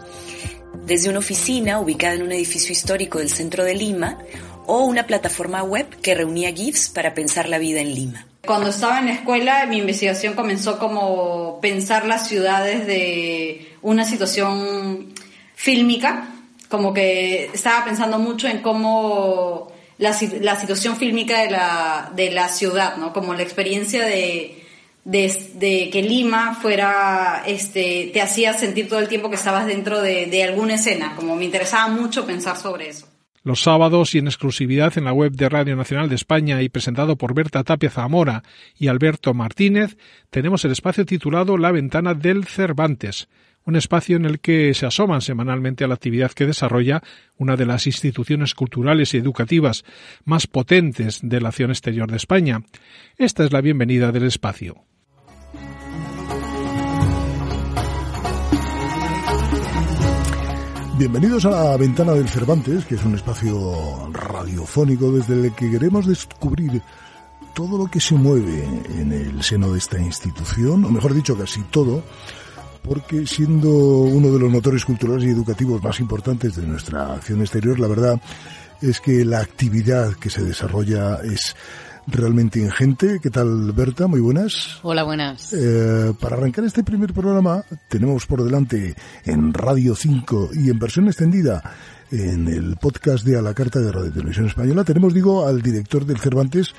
Desde 0.85 1.09
una 1.09 1.21
oficina 1.21 1.81
ubicada 1.81 2.15
en 2.15 2.23
un 2.23 2.33
edificio 2.33 2.73
histórico 2.73 3.19
del 3.19 3.31
centro 3.31 3.65
de 3.65 3.75
Lima 3.75 4.19
o 4.66 4.85
una 4.85 5.06
plataforma 5.06 5.62
web 5.62 5.87
que 6.00 6.14
reunía 6.14 6.52
GIFs 6.52 6.88
para 6.88 7.14
pensar 7.14 7.49
la 7.49 7.58
vida 7.58 7.80
en 7.80 7.94
Lima. 7.94 8.26
Cuando 8.46 8.70
estaba 8.70 9.00
en 9.00 9.06
la 9.06 9.12
escuela, 9.12 9.66
mi 9.66 9.78
investigación 9.78 10.35
comenzó 10.35 10.78
como 10.78 11.58
pensar 11.61 12.06
las 12.06 12.28
ciudades 12.28 12.87
de 12.87 13.73
una 13.82 14.04
situación 14.04 15.12
fílmica, 15.54 16.28
como 16.68 16.94
que 16.94 17.50
estaba 17.52 17.85
pensando 17.85 18.18
mucho 18.18 18.46
en 18.46 18.62
cómo 18.62 19.73
la, 19.99 20.12
situación 20.12 20.96
fílmica 20.96 21.40
de 21.40 21.50
la, 21.50 22.12
de 22.14 22.30
la 22.30 22.49
ciudad, 22.49 22.96
¿no? 22.96 23.12
Como 23.12 23.35
la 23.35 23.42
experiencia 23.42 24.04
de, 24.04 24.62
que 25.11 26.02
Lima 26.06 26.54
fuera, 26.61 27.42
este, 27.46 28.11
te 28.12 28.20
hacía 28.20 28.52
sentir 28.52 28.88
todo 28.88 29.00
el 29.00 29.08
tiempo 29.08 29.28
que 29.28 29.37
estabas 29.37 29.66
dentro 29.66 30.00
de, 30.00 30.26
de 30.26 30.44
alguna 30.44 30.75
escena, 30.75 31.16
como 31.16 31.35
me 31.35 31.44
interesaba 31.44 31.88
mucho 31.88 32.26
pensar 32.26 32.56
sobre 32.56 32.90
eso 32.90 33.08
los 33.47 33.62
sábados 33.62 34.12
y 34.17 34.19
en 34.19 34.26
exclusividad 34.26 34.99
en 34.99 35.05
la 35.05 35.12
web 35.12 35.31
de 35.31 35.49
Radio 35.49 35.76
Nacional 35.76 36.09
de 36.09 36.17
España 36.17 36.62
y 36.62 36.69
presentado 36.69 37.15
por 37.15 37.33
Berta 37.33 37.62
Tapia 37.62 37.91
Zamora 37.91 38.43
y 38.76 38.88
Alberto 38.88 39.35
Martínez, 39.35 39.97
tenemos 40.31 40.65
el 40.65 40.73
espacio 40.73 41.07
titulado 41.07 41.57
La 41.57 41.71
Ventana 41.71 42.15
del 42.15 42.45
Cervantes, 42.45 43.29
un 43.65 43.76
espacio 43.76 44.17
en 44.17 44.25
el 44.25 44.41
que 44.41 44.75
se 44.75 44.85
asoman 44.85 45.21
semanalmente 45.21 45.85
a 45.85 45.87
la 45.87 45.95
actividad 45.95 46.33
que 46.33 46.45
desarrolla 46.45 47.05
una 47.37 47.55
de 47.55 47.67
las 47.67 47.87
instituciones 47.87 48.53
culturales 48.53 49.15
y 49.15 49.19
educativas 49.19 49.85
más 50.25 50.49
potentes 50.49 51.21
de 51.23 51.41
la 51.41 51.50
acción 51.50 51.71
exterior 51.71 52.11
de 52.11 52.17
España. 52.17 52.62
Esta 53.17 53.45
es 53.45 53.53
la 53.53 53.61
bienvenida 53.61 54.11
del 54.11 54.25
espacio. 54.25 54.83
Bienvenidos 60.99 61.45
a 61.45 61.50
la 61.50 61.76
Ventana 61.76 62.12
del 62.12 62.26
Cervantes, 62.26 62.87
que 62.87 62.95
es 62.95 63.05
un 63.05 63.15
espacio 63.15 64.11
radiofónico 64.15 65.12
desde 65.12 65.35
el 65.35 65.53
que 65.53 65.71
queremos 65.71 66.07
descubrir 66.07 66.81
todo 67.53 67.76
lo 67.76 67.87
que 67.87 68.00
se 68.00 68.15
mueve 68.15 68.65
en 68.99 69.12
el 69.12 69.43
seno 69.43 69.73
de 69.73 69.79
esta 69.79 70.00
institución, 70.00 70.87
o 70.87 70.91
mejor 70.91 71.12
dicho, 71.12 71.37
casi 71.37 71.61
todo, 71.65 72.03
porque 72.83 73.26
siendo 73.26 73.69
uno 73.69 74.33
de 74.33 74.38
los 74.38 74.50
motores 74.50 74.87
culturales 74.87 75.25
y 75.25 75.33
educativos 75.33 75.83
más 75.83 76.00
importantes 76.00 76.57
de 76.57 76.67
nuestra 76.67 77.12
acción 77.12 77.43
exterior, 77.43 77.79
la 77.79 77.88
verdad 77.88 78.19
es 78.81 78.99
que 79.03 79.23
la 79.26 79.41
actividad 79.41 80.15
que 80.15 80.31
se 80.31 80.45
desarrolla 80.45 81.17
es 81.17 81.55
realmente 82.07 82.61
ingente. 82.61 83.19
¿Qué 83.21 83.31
tal, 83.31 83.73
Berta? 83.73 84.07
Muy 84.07 84.21
buenas. 84.21 84.79
Hola, 84.83 85.03
buenas. 85.03 85.53
Eh, 85.53 86.13
para 86.21 86.37
arrancar 86.37 86.65
este 86.65 86.85
primer 86.85 87.13
programa, 87.13 87.65
tenemos 87.89 88.27
por 88.27 88.43
delante 88.45 88.95
en 89.25 89.53
Radio 89.53 89.95
5 89.95 90.51
y 90.55 90.71
en 90.71 90.79
versión 90.79 91.07
extendida 91.07 91.63
en 92.11 92.49
el 92.49 92.77
podcast 92.77 93.25
de 93.25 93.39
A 93.39 93.43
la 93.43 93.55
Carta 93.55 93.81
de 93.81 93.91
Radio 93.91 94.13
Televisión 94.13 94.47
Española, 94.47 94.85
tenemos, 94.85 95.13
digo, 95.13 95.47
al 95.47 95.61
director 95.61 96.05
del 96.07 96.19
Cervantes, 96.19 96.73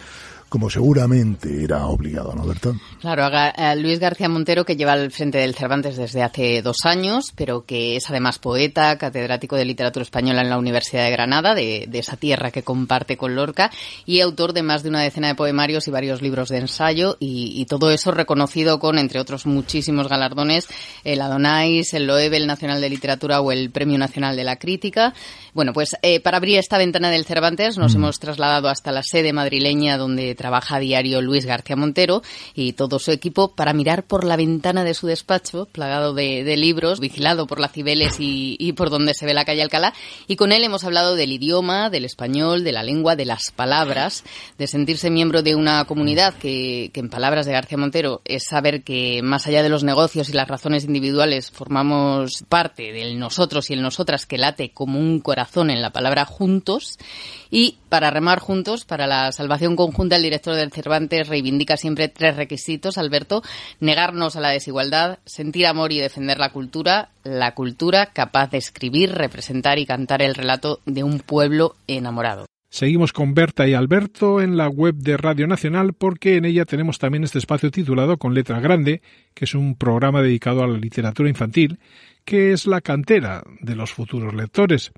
como 0.50 0.70
seguramente 0.70 1.63
era 1.63 1.86
obligado, 1.88 2.34
¿no, 2.34 2.46
Berta? 2.46 2.74
Claro, 3.01 3.24
a 3.25 3.75
Luis 3.75 4.00
García 4.00 4.30
Montero, 4.30 4.66
que 4.66 4.75
lleva 4.75 4.94
al 4.94 5.12
frente 5.12 5.38
del 5.39 5.56
Cervantes 5.56 5.98
desde 5.98 6.24
hace 6.24 6.62
dos 6.62 6.77
años, 6.86 7.34
pero 7.36 7.66
que 7.66 7.98
es 7.98 8.10
además 8.10 8.39
poeta, 8.39 8.98
catedrático 8.98 9.56
de 9.56 9.66
literatura 9.66 10.04
española 10.04 10.42
en 10.42 10.50
la 10.50 10.58
Universidad 10.58 11.04
de 11.04 11.12
Granada, 11.12 11.54
de, 11.54 11.89
esa 11.94 12.16
tierra 12.16 12.51
que 12.51 12.63
comparte 12.63 13.18
con 13.18 13.36
Lorca, 13.36 13.72
y 14.06 14.22
autor 14.22 14.54
de 14.54 14.63
más 14.63 14.84
de 14.84 14.89
una 14.89 15.01
decena 15.01 15.27
de 15.27 15.36
poemarios 15.36 15.88
y 15.88 15.92
varios 15.92 16.22
libros 16.22 16.50
de 16.50 16.60
ensayo, 16.60 17.18
y, 17.20 17.66
todo 17.68 17.92
eso 17.92 18.12
reconocido 18.12 18.80
con, 18.80 18.98
entre 18.98 19.20
otros 19.20 19.46
muchísimos 19.46 20.08
galardones, 20.08 20.68
el 21.04 21.22
Adonais, 21.22 21.94
el 21.94 22.08
Loevel 22.08 22.48
Nacional 22.48 22.80
de 22.80 22.89
Literatura 22.89 23.42
o 23.42 23.51
el 23.51 23.72
Premio 23.72 23.98
Nacional 23.98 24.38
de 24.38 24.46
la 24.46 24.56
Crítica. 24.56 25.13
Bueno, 25.54 25.74
pues 25.74 25.98
eh, 26.01 26.22
para 26.22 26.38
abrir 26.38 26.58
esta 26.58 26.77
ventana 26.77 27.10
del 27.10 27.25
Cervantes 27.25 27.77
nos 27.77 27.94
mm. 27.94 27.98
hemos 27.98 28.20
trasladado 28.20 28.70
hasta 28.70 28.92
la 28.94 29.04
sede 29.04 29.34
madrileña 29.34 29.98
donde 29.98 30.34
trabaja 30.38 30.77
a 30.77 30.79
diario 30.79 31.22
Luis 31.22 31.46
García 31.46 31.75
Montero 31.75 32.22
y 32.56 32.74
todo 32.74 33.00
su 33.00 33.12
equipo 33.12 33.50
para 33.53 33.74
mirar 33.74 34.03
por 34.03 34.24
la 34.24 34.38
ventana 34.38 34.86
de 34.86 34.94
su 34.94 35.08
despacho, 35.08 35.65
plagado 35.65 36.13
de, 36.13 36.56
libros, 36.56 37.01
vigilado 37.01 37.48
por 37.48 37.60
la 37.60 37.67
Cibeles 37.67 38.15
y, 38.20 38.72
por 38.74 38.89
donde 38.89 39.13
se 39.13 39.25
ve 39.25 39.34
la 39.34 39.44
calle 39.44 39.62
Alcalá. 39.62 39.94
Y 40.27 40.38
con 40.38 40.51
él 40.51 40.63
hemos 40.63 40.86
hablado 40.86 41.15
del 41.15 41.34
idioma, 41.34 41.89
del 41.89 42.06
español, 42.06 42.63
de 42.63 42.72
la 42.72 42.84
lengua, 42.84 43.15
de 43.15 43.25
las 43.25 43.51
palabras, 43.51 44.24
de 44.58 44.67
sentirse 44.67 45.10
miembro 45.10 45.41
de 45.41 45.56
una 45.56 45.84
comunidad 45.86 46.36
que, 46.36 46.91
que 46.94 47.01
en 47.01 47.10
palabras 47.10 47.46
de 47.46 47.51
García 47.51 47.77
Montero 47.77 48.22
es 48.24 48.46
saber 48.46 48.84
que 48.84 49.22
más 49.24 49.48
allá 49.48 49.63
de 49.63 49.70
los 49.70 49.84
negocios 49.84 50.29
y 50.29 50.34
las 50.34 50.48
razones 50.48 50.86
individuales 50.86 51.51
formamos 51.51 52.44
parte 52.48 52.94
del 52.94 53.20
nosotros 53.20 53.70
y 53.70 53.74
el 53.74 53.82
nosotras 53.82 54.25
que 54.25 54.38
late 54.38 54.72
como 54.72 55.00
un 55.00 55.20
corazón 55.20 55.70
en 55.70 55.82
la 55.82 55.91
palabra 55.91 56.25
juntos 56.25 56.98
y 57.50 57.77
para 57.89 58.12
remar 58.12 58.39
juntos, 58.39 58.86
para 58.86 59.08
la 59.08 59.32
salvación 59.32 59.75
conjunta, 59.75 60.15
el 60.15 60.24
director 60.24 60.56
del 60.56 60.72
Cervantes 60.72 61.27
reivindica 61.27 61.77
siempre 61.77 62.10
tres 62.10 62.36
requisitos, 62.36 62.98
Alberto. 62.98 63.41
Negarnos 63.79 64.36
a 64.36 64.41
la 64.41 64.50
desigualdad, 64.50 65.20
sentir 65.25 65.67
amor 65.67 65.91
y 65.91 66.00
defender 66.00 66.38
la 66.38 66.51
cultura. 66.51 67.10
La 67.24 67.53
cultura 67.53 68.08
capaz 68.08 68.51
de 68.51 68.58
escribir, 68.58 69.12
representar 69.12 69.79
y 69.79 69.86
cantar 69.86 70.22
el 70.22 70.36
relato 70.36 70.79
de 70.86 71.03
un 71.03 71.20
pueblo 71.20 71.75
enamorado. 71.88 72.46
Seguimos 72.70 73.13
con 73.13 73.34
Berta 73.34 73.65
y 73.65 73.74
Alberto 73.74 74.41
en 74.41 74.58
la 74.58 74.67
web 74.67 74.96
de 74.96 75.15
Radio 75.15 75.48
Nacional 75.48 75.94
porque 75.94 76.36
en 76.36 76.44
ella 76.44 76.65
tenemos 76.65 77.00
también 77.00 77.24
este 77.24 77.39
espacio 77.39 77.72
titulado 77.72 78.17
Con 78.17 78.34
Letra 78.34 78.60
Grande, 78.60 79.01
que 79.34 79.46
es 79.46 79.56
un 79.56 79.75
programa 79.75 80.22
dedicado 80.22 80.63
a 80.63 80.67
la 80.67 80.77
literatura 80.77 81.29
infantil, 81.29 81.79
que 82.25 82.51
es 82.51 82.67
la 82.67 82.82
cantera 82.82 83.44
de 83.62 83.75
los 83.75 83.94
futuros 83.94 84.34
lectores. 84.34 84.91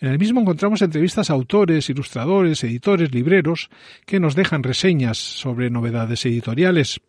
En 0.00 0.08
el 0.08 0.18
mismo 0.18 0.40
encontramos 0.40 0.80
entrevistas 0.80 1.28
a 1.28 1.34
autores, 1.34 1.90
ilustradores, 1.90 2.64
editores, 2.64 3.14
libreros, 3.14 3.68
que 4.06 4.18
nos 4.18 4.34
dejan 4.34 4.62
reseñas 4.62 5.18
sobre 5.18 5.68
novedades 5.68 6.24
editoriales. 6.24 7.02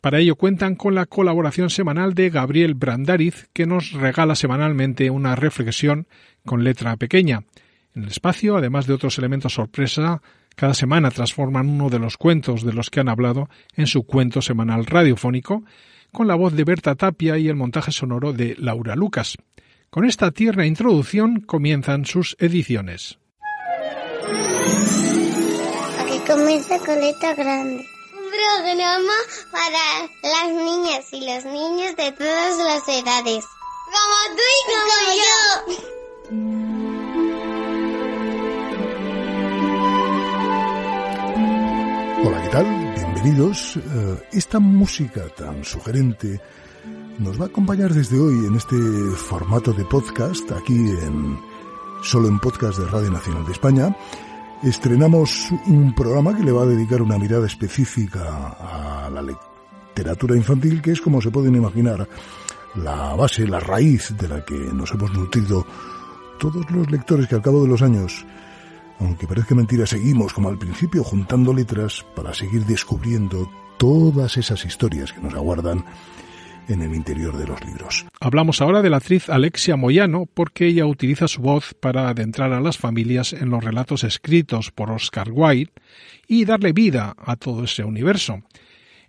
Para 0.00 0.18
ello 0.18 0.34
cuentan 0.34 0.74
con 0.74 0.96
la 0.96 1.06
colaboración 1.06 1.70
semanal 1.70 2.14
de 2.14 2.30
Gabriel 2.30 2.74
Brandariz, 2.74 3.48
que 3.52 3.66
nos 3.66 3.92
regala 3.92 4.34
semanalmente 4.34 5.10
una 5.10 5.36
reflexión 5.36 6.08
con 6.44 6.64
letra 6.64 6.96
pequeña. 6.96 7.44
En 7.94 8.02
el 8.02 8.08
espacio, 8.08 8.56
además 8.56 8.88
de 8.88 8.94
otros 8.94 9.16
elementos 9.18 9.54
sorpresa, 9.54 10.20
cada 10.56 10.74
semana 10.74 11.12
transforman 11.12 11.68
uno 11.68 11.88
de 11.88 12.00
los 12.00 12.16
cuentos 12.16 12.64
de 12.64 12.72
los 12.72 12.90
que 12.90 12.98
han 12.98 13.08
hablado 13.08 13.48
en 13.76 13.86
su 13.86 14.02
cuento 14.02 14.42
semanal 14.42 14.86
radiofónico, 14.86 15.62
con 16.10 16.26
la 16.26 16.34
voz 16.34 16.54
de 16.54 16.64
Berta 16.64 16.96
Tapia 16.96 17.38
y 17.38 17.46
el 17.46 17.54
montaje 17.54 17.92
sonoro 17.92 18.32
de 18.32 18.56
Laura 18.58 18.96
Lucas. 18.96 19.36
Con 19.94 20.04
esta 20.06 20.32
tierna 20.32 20.66
introducción 20.66 21.42
comienzan 21.42 22.04
sus 22.04 22.34
ediciones. 22.40 23.16
Aquí 26.00 26.18
comienza 26.26 26.80
Coleta 26.80 27.32
Grande. 27.36 27.86
Un 28.12 28.28
programa 28.32 29.12
para 29.52 30.08
las 30.20 30.48
niñas 30.52 31.12
y 31.12 31.20
los 31.24 31.44
niños 31.44 31.94
de 31.94 32.10
todas 32.10 32.58
las 32.58 32.88
edades. 32.88 33.44
Como 33.86 34.16
tú 34.34 34.42
y 34.50 34.62
como 34.72 34.96
yo. 35.22 35.38
Hola, 42.28 42.42
¿qué 42.42 42.48
tal? 42.48 42.66
Bienvenidos. 42.96 43.76
Eh, 43.76 43.80
esta 44.32 44.58
música 44.58 45.28
tan 45.36 45.64
sugerente 45.64 46.40
nos 47.18 47.40
va 47.40 47.44
a 47.44 47.48
acompañar 47.48 47.92
desde 47.92 48.18
hoy 48.18 48.46
en 48.46 48.56
este 48.56 48.76
formato 49.16 49.72
de 49.72 49.84
podcast, 49.84 50.50
aquí 50.52 50.74
en 50.74 51.38
solo 52.02 52.28
en 52.28 52.38
podcast 52.38 52.78
de 52.78 52.86
Radio 52.86 53.10
Nacional 53.10 53.46
de 53.46 53.52
España. 53.52 53.96
Estrenamos 54.62 55.50
un 55.66 55.94
programa 55.94 56.36
que 56.36 56.42
le 56.42 56.52
va 56.52 56.62
a 56.62 56.66
dedicar 56.66 57.02
una 57.02 57.18
mirada 57.18 57.46
específica 57.46 58.56
a 58.58 59.10
la 59.10 59.22
literatura 59.22 60.36
infantil, 60.36 60.82
que 60.82 60.92
es 60.92 61.00
como 61.00 61.20
se 61.20 61.30
pueden 61.30 61.54
imaginar 61.54 62.08
la 62.74 63.14
base, 63.14 63.46
la 63.46 63.60
raíz 63.60 64.16
de 64.16 64.28
la 64.28 64.44
que 64.44 64.54
nos 64.54 64.90
hemos 64.92 65.12
nutrido 65.12 65.64
todos 66.38 66.68
los 66.70 66.90
lectores 66.90 67.28
que 67.28 67.36
al 67.36 67.42
cabo 67.42 67.62
de 67.62 67.68
los 67.68 67.82
años, 67.82 68.26
aunque 68.98 69.26
parezca 69.26 69.54
mentira, 69.54 69.86
seguimos 69.86 70.32
como 70.32 70.48
al 70.48 70.58
principio 70.58 71.04
juntando 71.04 71.52
letras 71.52 72.04
para 72.16 72.34
seguir 72.34 72.64
descubriendo 72.64 73.48
todas 73.76 74.36
esas 74.36 74.64
historias 74.64 75.12
que 75.12 75.20
nos 75.20 75.34
aguardan 75.34 75.84
en 76.68 76.82
el 76.82 76.94
interior 76.94 77.36
de 77.36 77.46
los 77.46 77.64
libros. 77.64 78.06
Hablamos 78.20 78.60
ahora 78.60 78.82
de 78.82 78.90
la 78.90 78.98
actriz 78.98 79.28
Alexia 79.28 79.76
Moyano 79.76 80.26
porque 80.32 80.66
ella 80.66 80.86
utiliza 80.86 81.28
su 81.28 81.42
voz 81.42 81.74
para 81.74 82.08
adentrar 82.08 82.52
a 82.52 82.60
las 82.60 82.78
familias 82.78 83.32
en 83.32 83.50
los 83.50 83.62
relatos 83.62 84.04
escritos 84.04 84.70
por 84.70 84.90
Oscar 84.90 85.30
Wilde 85.30 85.72
y 86.26 86.44
darle 86.44 86.72
vida 86.72 87.14
a 87.18 87.36
todo 87.36 87.64
ese 87.64 87.84
universo. 87.84 88.42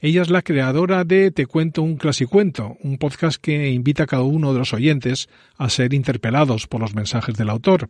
Ella 0.01 0.21
es 0.21 0.29
la 0.29 0.41
creadora 0.41 1.03
de 1.03 1.31
Te 1.31 1.45
cuento 1.45 1.81
un 1.81 1.97
clasicuento, 1.97 2.77
un 2.81 2.97
podcast 2.97 3.41
que 3.41 3.69
invita 3.69 4.03
a 4.03 4.07
cada 4.07 4.23
uno 4.23 4.53
de 4.53 4.59
los 4.59 4.73
oyentes 4.73 5.29
a 5.57 5.69
ser 5.69 5.93
interpelados 5.93 6.67
por 6.67 6.81
los 6.81 6.93
mensajes 6.93 7.35
del 7.35 7.49
autor. 7.49 7.89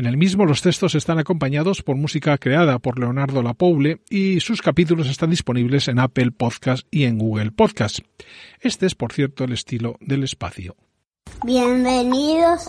En 0.00 0.06
el 0.06 0.16
mismo 0.16 0.46
los 0.46 0.62
textos 0.62 0.94
están 0.94 1.18
acompañados 1.18 1.82
por 1.82 1.94
música 1.94 2.38
creada 2.38 2.78
por 2.78 2.98
Leonardo 2.98 3.42
Lapoule 3.42 4.00
y 4.08 4.40
sus 4.40 4.62
capítulos 4.62 5.10
están 5.10 5.28
disponibles 5.28 5.88
en 5.88 5.98
Apple 5.98 6.30
Podcast 6.30 6.86
y 6.90 7.04
en 7.04 7.18
Google 7.18 7.50
Podcast. 7.50 7.98
Este 8.62 8.86
es, 8.86 8.94
por 8.94 9.12
cierto, 9.12 9.44
el 9.44 9.52
estilo 9.52 9.98
del 10.00 10.24
espacio. 10.24 10.74
Bienvenidos 11.44 12.66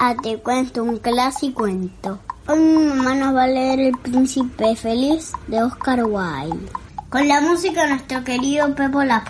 a 0.00 0.16
Te 0.16 0.38
cuento 0.38 0.82
un 0.82 0.98
clásico 0.98 1.60
cuento. 1.60 2.18
Hoy 2.48 2.58
mi 2.58 2.84
mamá 2.86 3.14
nos 3.14 3.36
va 3.36 3.44
a 3.44 3.46
leer 3.46 3.78
El 3.78 3.98
Príncipe 3.98 4.74
Feliz 4.74 5.30
de 5.46 5.62
Oscar 5.62 6.02
Wilde. 6.02 6.68
Con 7.10 7.28
la 7.28 7.42
música 7.42 7.84
de 7.84 7.90
nuestro 7.90 8.24
querido 8.24 8.74
Pepo 8.74 9.04
La 9.04 9.22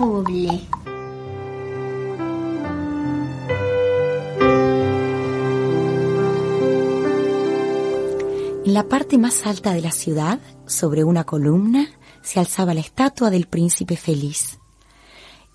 la 8.76 8.90
parte 8.90 9.16
más 9.16 9.46
alta 9.46 9.72
de 9.72 9.80
la 9.80 9.90
ciudad, 9.90 10.38
sobre 10.66 11.02
una 11.02 11.24
columna, 11.24 11.88
se 12.20 12.40
alzaba 12.40 12.74
la 12.74 12.80
estatua 12.80 13.30
del 13.30 13.46
príncipe 13.46 13.96
feliz. 13.96 14.58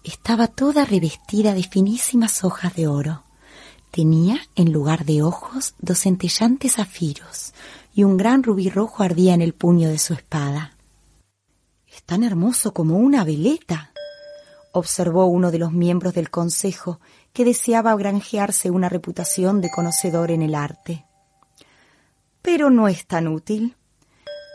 Estaba 0.03 0.47
toda 0.47 0.85
revestida 0.85 1.53
de 1.53 1.61
finísimas 1.61 2.43
hojas 2.43 2.73
de 2.73 2.87
oro. 2.87 3.21
Tenía, 3.91 4.39
en 4.55 4.73
lugar 4.73 5.05
de 5.05 5.21
ojos, 5.21 5.75
dos 5.77 5.99
centellantes 5.99 6.77
zafiros, 6.77 7.53
y 7.93 8.05
un 8.05 8.17
gran 8.17 8.41
rubí 8.41 8.71
rojo 8.71 9.03
ardía 9.03 9.35
en 9.35 9.43
el 9.43 9.53
puño 9.53 9.89
de 9.89 9.99
su 9.99 10.15
espada. 10.15 10.75
Es 11.85 12.01
tan 12.01 12.23
hermoso 12.23 12.73
como 12.73 12.97
una 12.97 13.23
veleta, 13.23 13.91
observó 14.71 15.27
uno 15.27 15.51
de 15.51 15.59
los 15.59 15.71
miembros 15.71 16.15
del 16.15 16.31
consejo, 16.31 16.99
que 17.33 17.45
deseaba 17.45 17.95
granjearse 17.95 18.71
una 18.71 18.89
reputación 18.89 19.61
de 19.61 19.69
conocedor 19.69 20.31
en 20.31 20.41
el 20.41 20.55
arte. 20.55 21.05
Pero 22.41 22.69
no 22.69 22.87
es 22.87 23.05
tan 23.05 23.27
útil, 23.27 23.75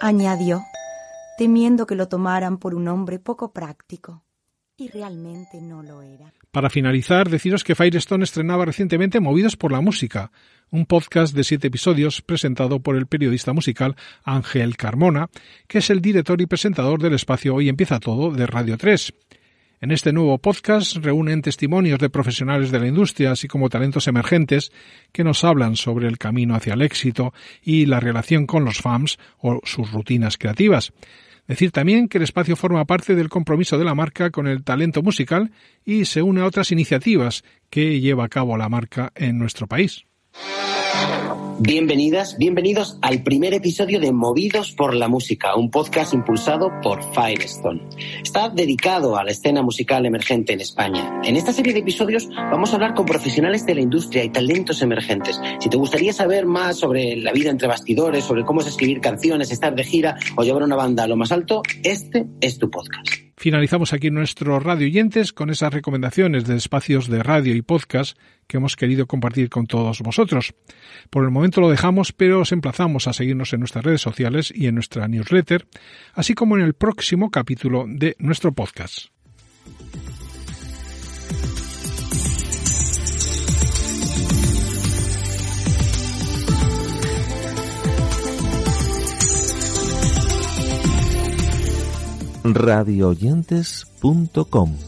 añadió, 0.00 0.62
temiendo 1.38 1.86
que 1.86 1.94
lo 1.94 2.08
tomaran 2.08 2.58
por 2.58 2.74
un 2.74 2.88
hombre 2.88 3.18
poco 3.18 3.52
práctico. 3.52 4.24
Y 4.78 4.88
realmente 4.88 5.62
no 5.62 5.82
lo 5.82 6.02
era. 6.02 6.34
Para 6.50 6.68
finalizar, 6.68 7.30
deciros 7.30 7.64
que 7.64 7.74
Firestone 7.74 8.24
estrenaba 8.24 8.64
recientemente 8.66 9.20
Movidos 9.20 9.56
por 9.56 9.72
la 9.72 9.80
Música, 9.80 10.32
un 10.70 10.84
podcast 10.84 11.34
de 11.34 11.44
siete 11.44 11.68
episodios 11.68 12.20
presentado 12.20 12.80
por 12.80 12.96
el 12.96 13.06
periodista 13.06 13.52
musical 13.52 13.96
Ángel 14.24 14.76
Carmona, 14.76 15.30
que 15.66 15.78
es 15.78 15.88
el 15.88 16.02
director 16.02 16.40
y 16.40 16.46
presentador 16.46 17.00
del 17.00 17.14
espacio 17.14 17.54
Hoy 17.54 17.68
Empieza 17.68 18.00
Todo 18.00 18.30
de 18.30 18.46
Radio 18.46 18.76
3. 18.76 19.14
En 19.78 19.90
este 19.90 20.10
nuevo 20.10 20.38
podcast 20.38 20.96
reúnen 20.96 21.42
testimonios 21.42 21.98
de 21.98 22.08
profesionales 22.08 22.70
de 22.70 22.80
la 22.80 22.86
industria, 22.86 23.32
así 23.32 23.46
como 23.46 23.68
talentos 23.68 24.08
emergentes, 24.08 24.72
que 25.12 25.22
nos 25.22 25.44
hablan 25.44 25.76
sobre 25.76 26.08
el 26.08 26.16
camino 26.16 26.54
hacia 26.54 26.72
el 26.72 26.80
éxito 26.80 27.34
y 27.62 27.84
la 27.84 28.00
relación 28.00 28.46
con 28.46 28.64
los 28.64 28.78
fans 28.78 29.18
o 29.38 29.60
sus 29.64 29.92
rutinas 29.92 30.38
creativas. 30.38 30.94
Decir 31.46 31.72
también 31.72 32.08
que 32.08 32.16
el 32.16 32.24
espacio 32.24 32.56
forma 32.56 32.86
parte 32.86 33.14
del 33.14 33.28
compromiso 33.28 33.76
de 33.76 33.84
la 33.84 33.94
marca 33.94 34.30
con 34.30 34.46
el 34.46 34.64
talento 34.64 35.02
musical 35.02 35.52
y 35.84 36.06
se 36.06 36.22
une 36.22 36.40
a 36.40 36.46
otras 36.46 36.72
iniciativas 36.72 37.44
que 37.68 38.00
lleva 38.00 38.24
a 38.24 38.28
cabo 38.28 38.56
la 38.56 38.70
marca 38.70 39.12
en 39.14 39.38
nuestro 39.38 39.66
país. 39.66 40.06
Bienvenidas, 41.58 42.36
bienvenidos 42.36 42.98
al 43.00 43.22
primer 43.22 43.54
episodio 43.54 43.98
de 43.98 44.12
Movidos 44.12 44.72
por 44.72 44.94
la 44.94 45.08
Música, 45.08 45.56
un 45.56 45.70
podcast 45.70 46.12
impulsado 46.12 46.70
por 46.82 47.02
Firestone. 47.14 47.80
Está 48.22 48.50
dedicado 48.50 49.16
a 49.16 49.24
la 49.24 49.30
escena 49.30 49.62
musical 49.62 50.04
emergente 50.04 50.52
en 50.52 50.60
España. 50.60 51.22
En 51.24 51.34
esta 51.34 51.54
serie 51.54 51.72
de 51.72 51.78
episodios 51.78 52.28
vamos 52.28 52.70
a 52.70 52.74
hablar 52.74 52.92
con 52.92 53.06
profesionales 53.06 53.64
de 53.64 53.74
la 53.74 53.80
industria 53.80 54.22
y 54.22 54.28
talentos 54.28 54.82
emergentes. 54.82 55.40
Si 55.58 55.70
te 55.70 55.78
gustaría 55.78 56.12
saber 56.12 56.44
más 56.44 56.76
sobre 56.76 57.16
la 57.16 57.32
vida 57.32 57.48
entre 57.48 57.68
bastidores, 57.68 58.24
sobre 58.24 58.44
cómo 58.44 58.60
es 58.60 58.66
escribir 58.66 59.00
canciones, 59.00 59.50
estar 59.50 59.74
de 59.74 59.84
gira 59.84 60.18
o 60.36 60.42
llevar 60.42 60.62
una 60.62 60.76
banda 60.76 61.04
a 61.04 61.08
lo 61.08 61.16
más 61.16 61.32
alto, 61.32 61.62
este 61.82 62.26
es 62.42 62.58
tu 62.58 62.70
podcast. 62.70 63.25
Finalizamos 63.38 63.92
aquí 63.92 64.10
nuestro 64.10 64.58
radio 64.60 64.86
oyentes 64.86 65.34
con 65.34 65.50
esas 65.50 65.72
recomendaciones 65.72 66.46
de 66.46 66.56
espacios 66.56 67.06
de 67.06 67.22
radio 67.22 67.54
y 67.54 67.60
podcast 67.60 68.18
que 68.46 68.56
hemos 68.56 68.76
querido 68.76 69.06
compartir 69.06 69.50
con 69.50 69.66
todos 69.66 70.00
vosotros. 70.00 70.54
Por 71.10 71.24
el 71.24 71.30
momento 71.30 71.60
lo 71.60 71.68
dejamos, 71.68 72.12
pero 72.12 72.40
os 72.40 72.52
emplazamos 72.52 73.06
a 73.08 73.12
seguirnos 73.12 73.52
en 73.52 73.60
nuestras 73.60 73.84
redes 73.84 74.00
sociales 74.00 74.50
y 74.54 74.68
en 74.68 74.76
nuestra 74.76 75.06
newsletter, 75.06 75.66
así 76.14 76.34
como 76.34 76.56
en 76.56 76.62
el 76.62 76.72
próximo 76.72 77.30
capítulo 77.30 77.84
de 77.86 78.16
nuestro 78.18 78.52
podcast. 78.52 79.08
radioyentes.com 92.54 94.85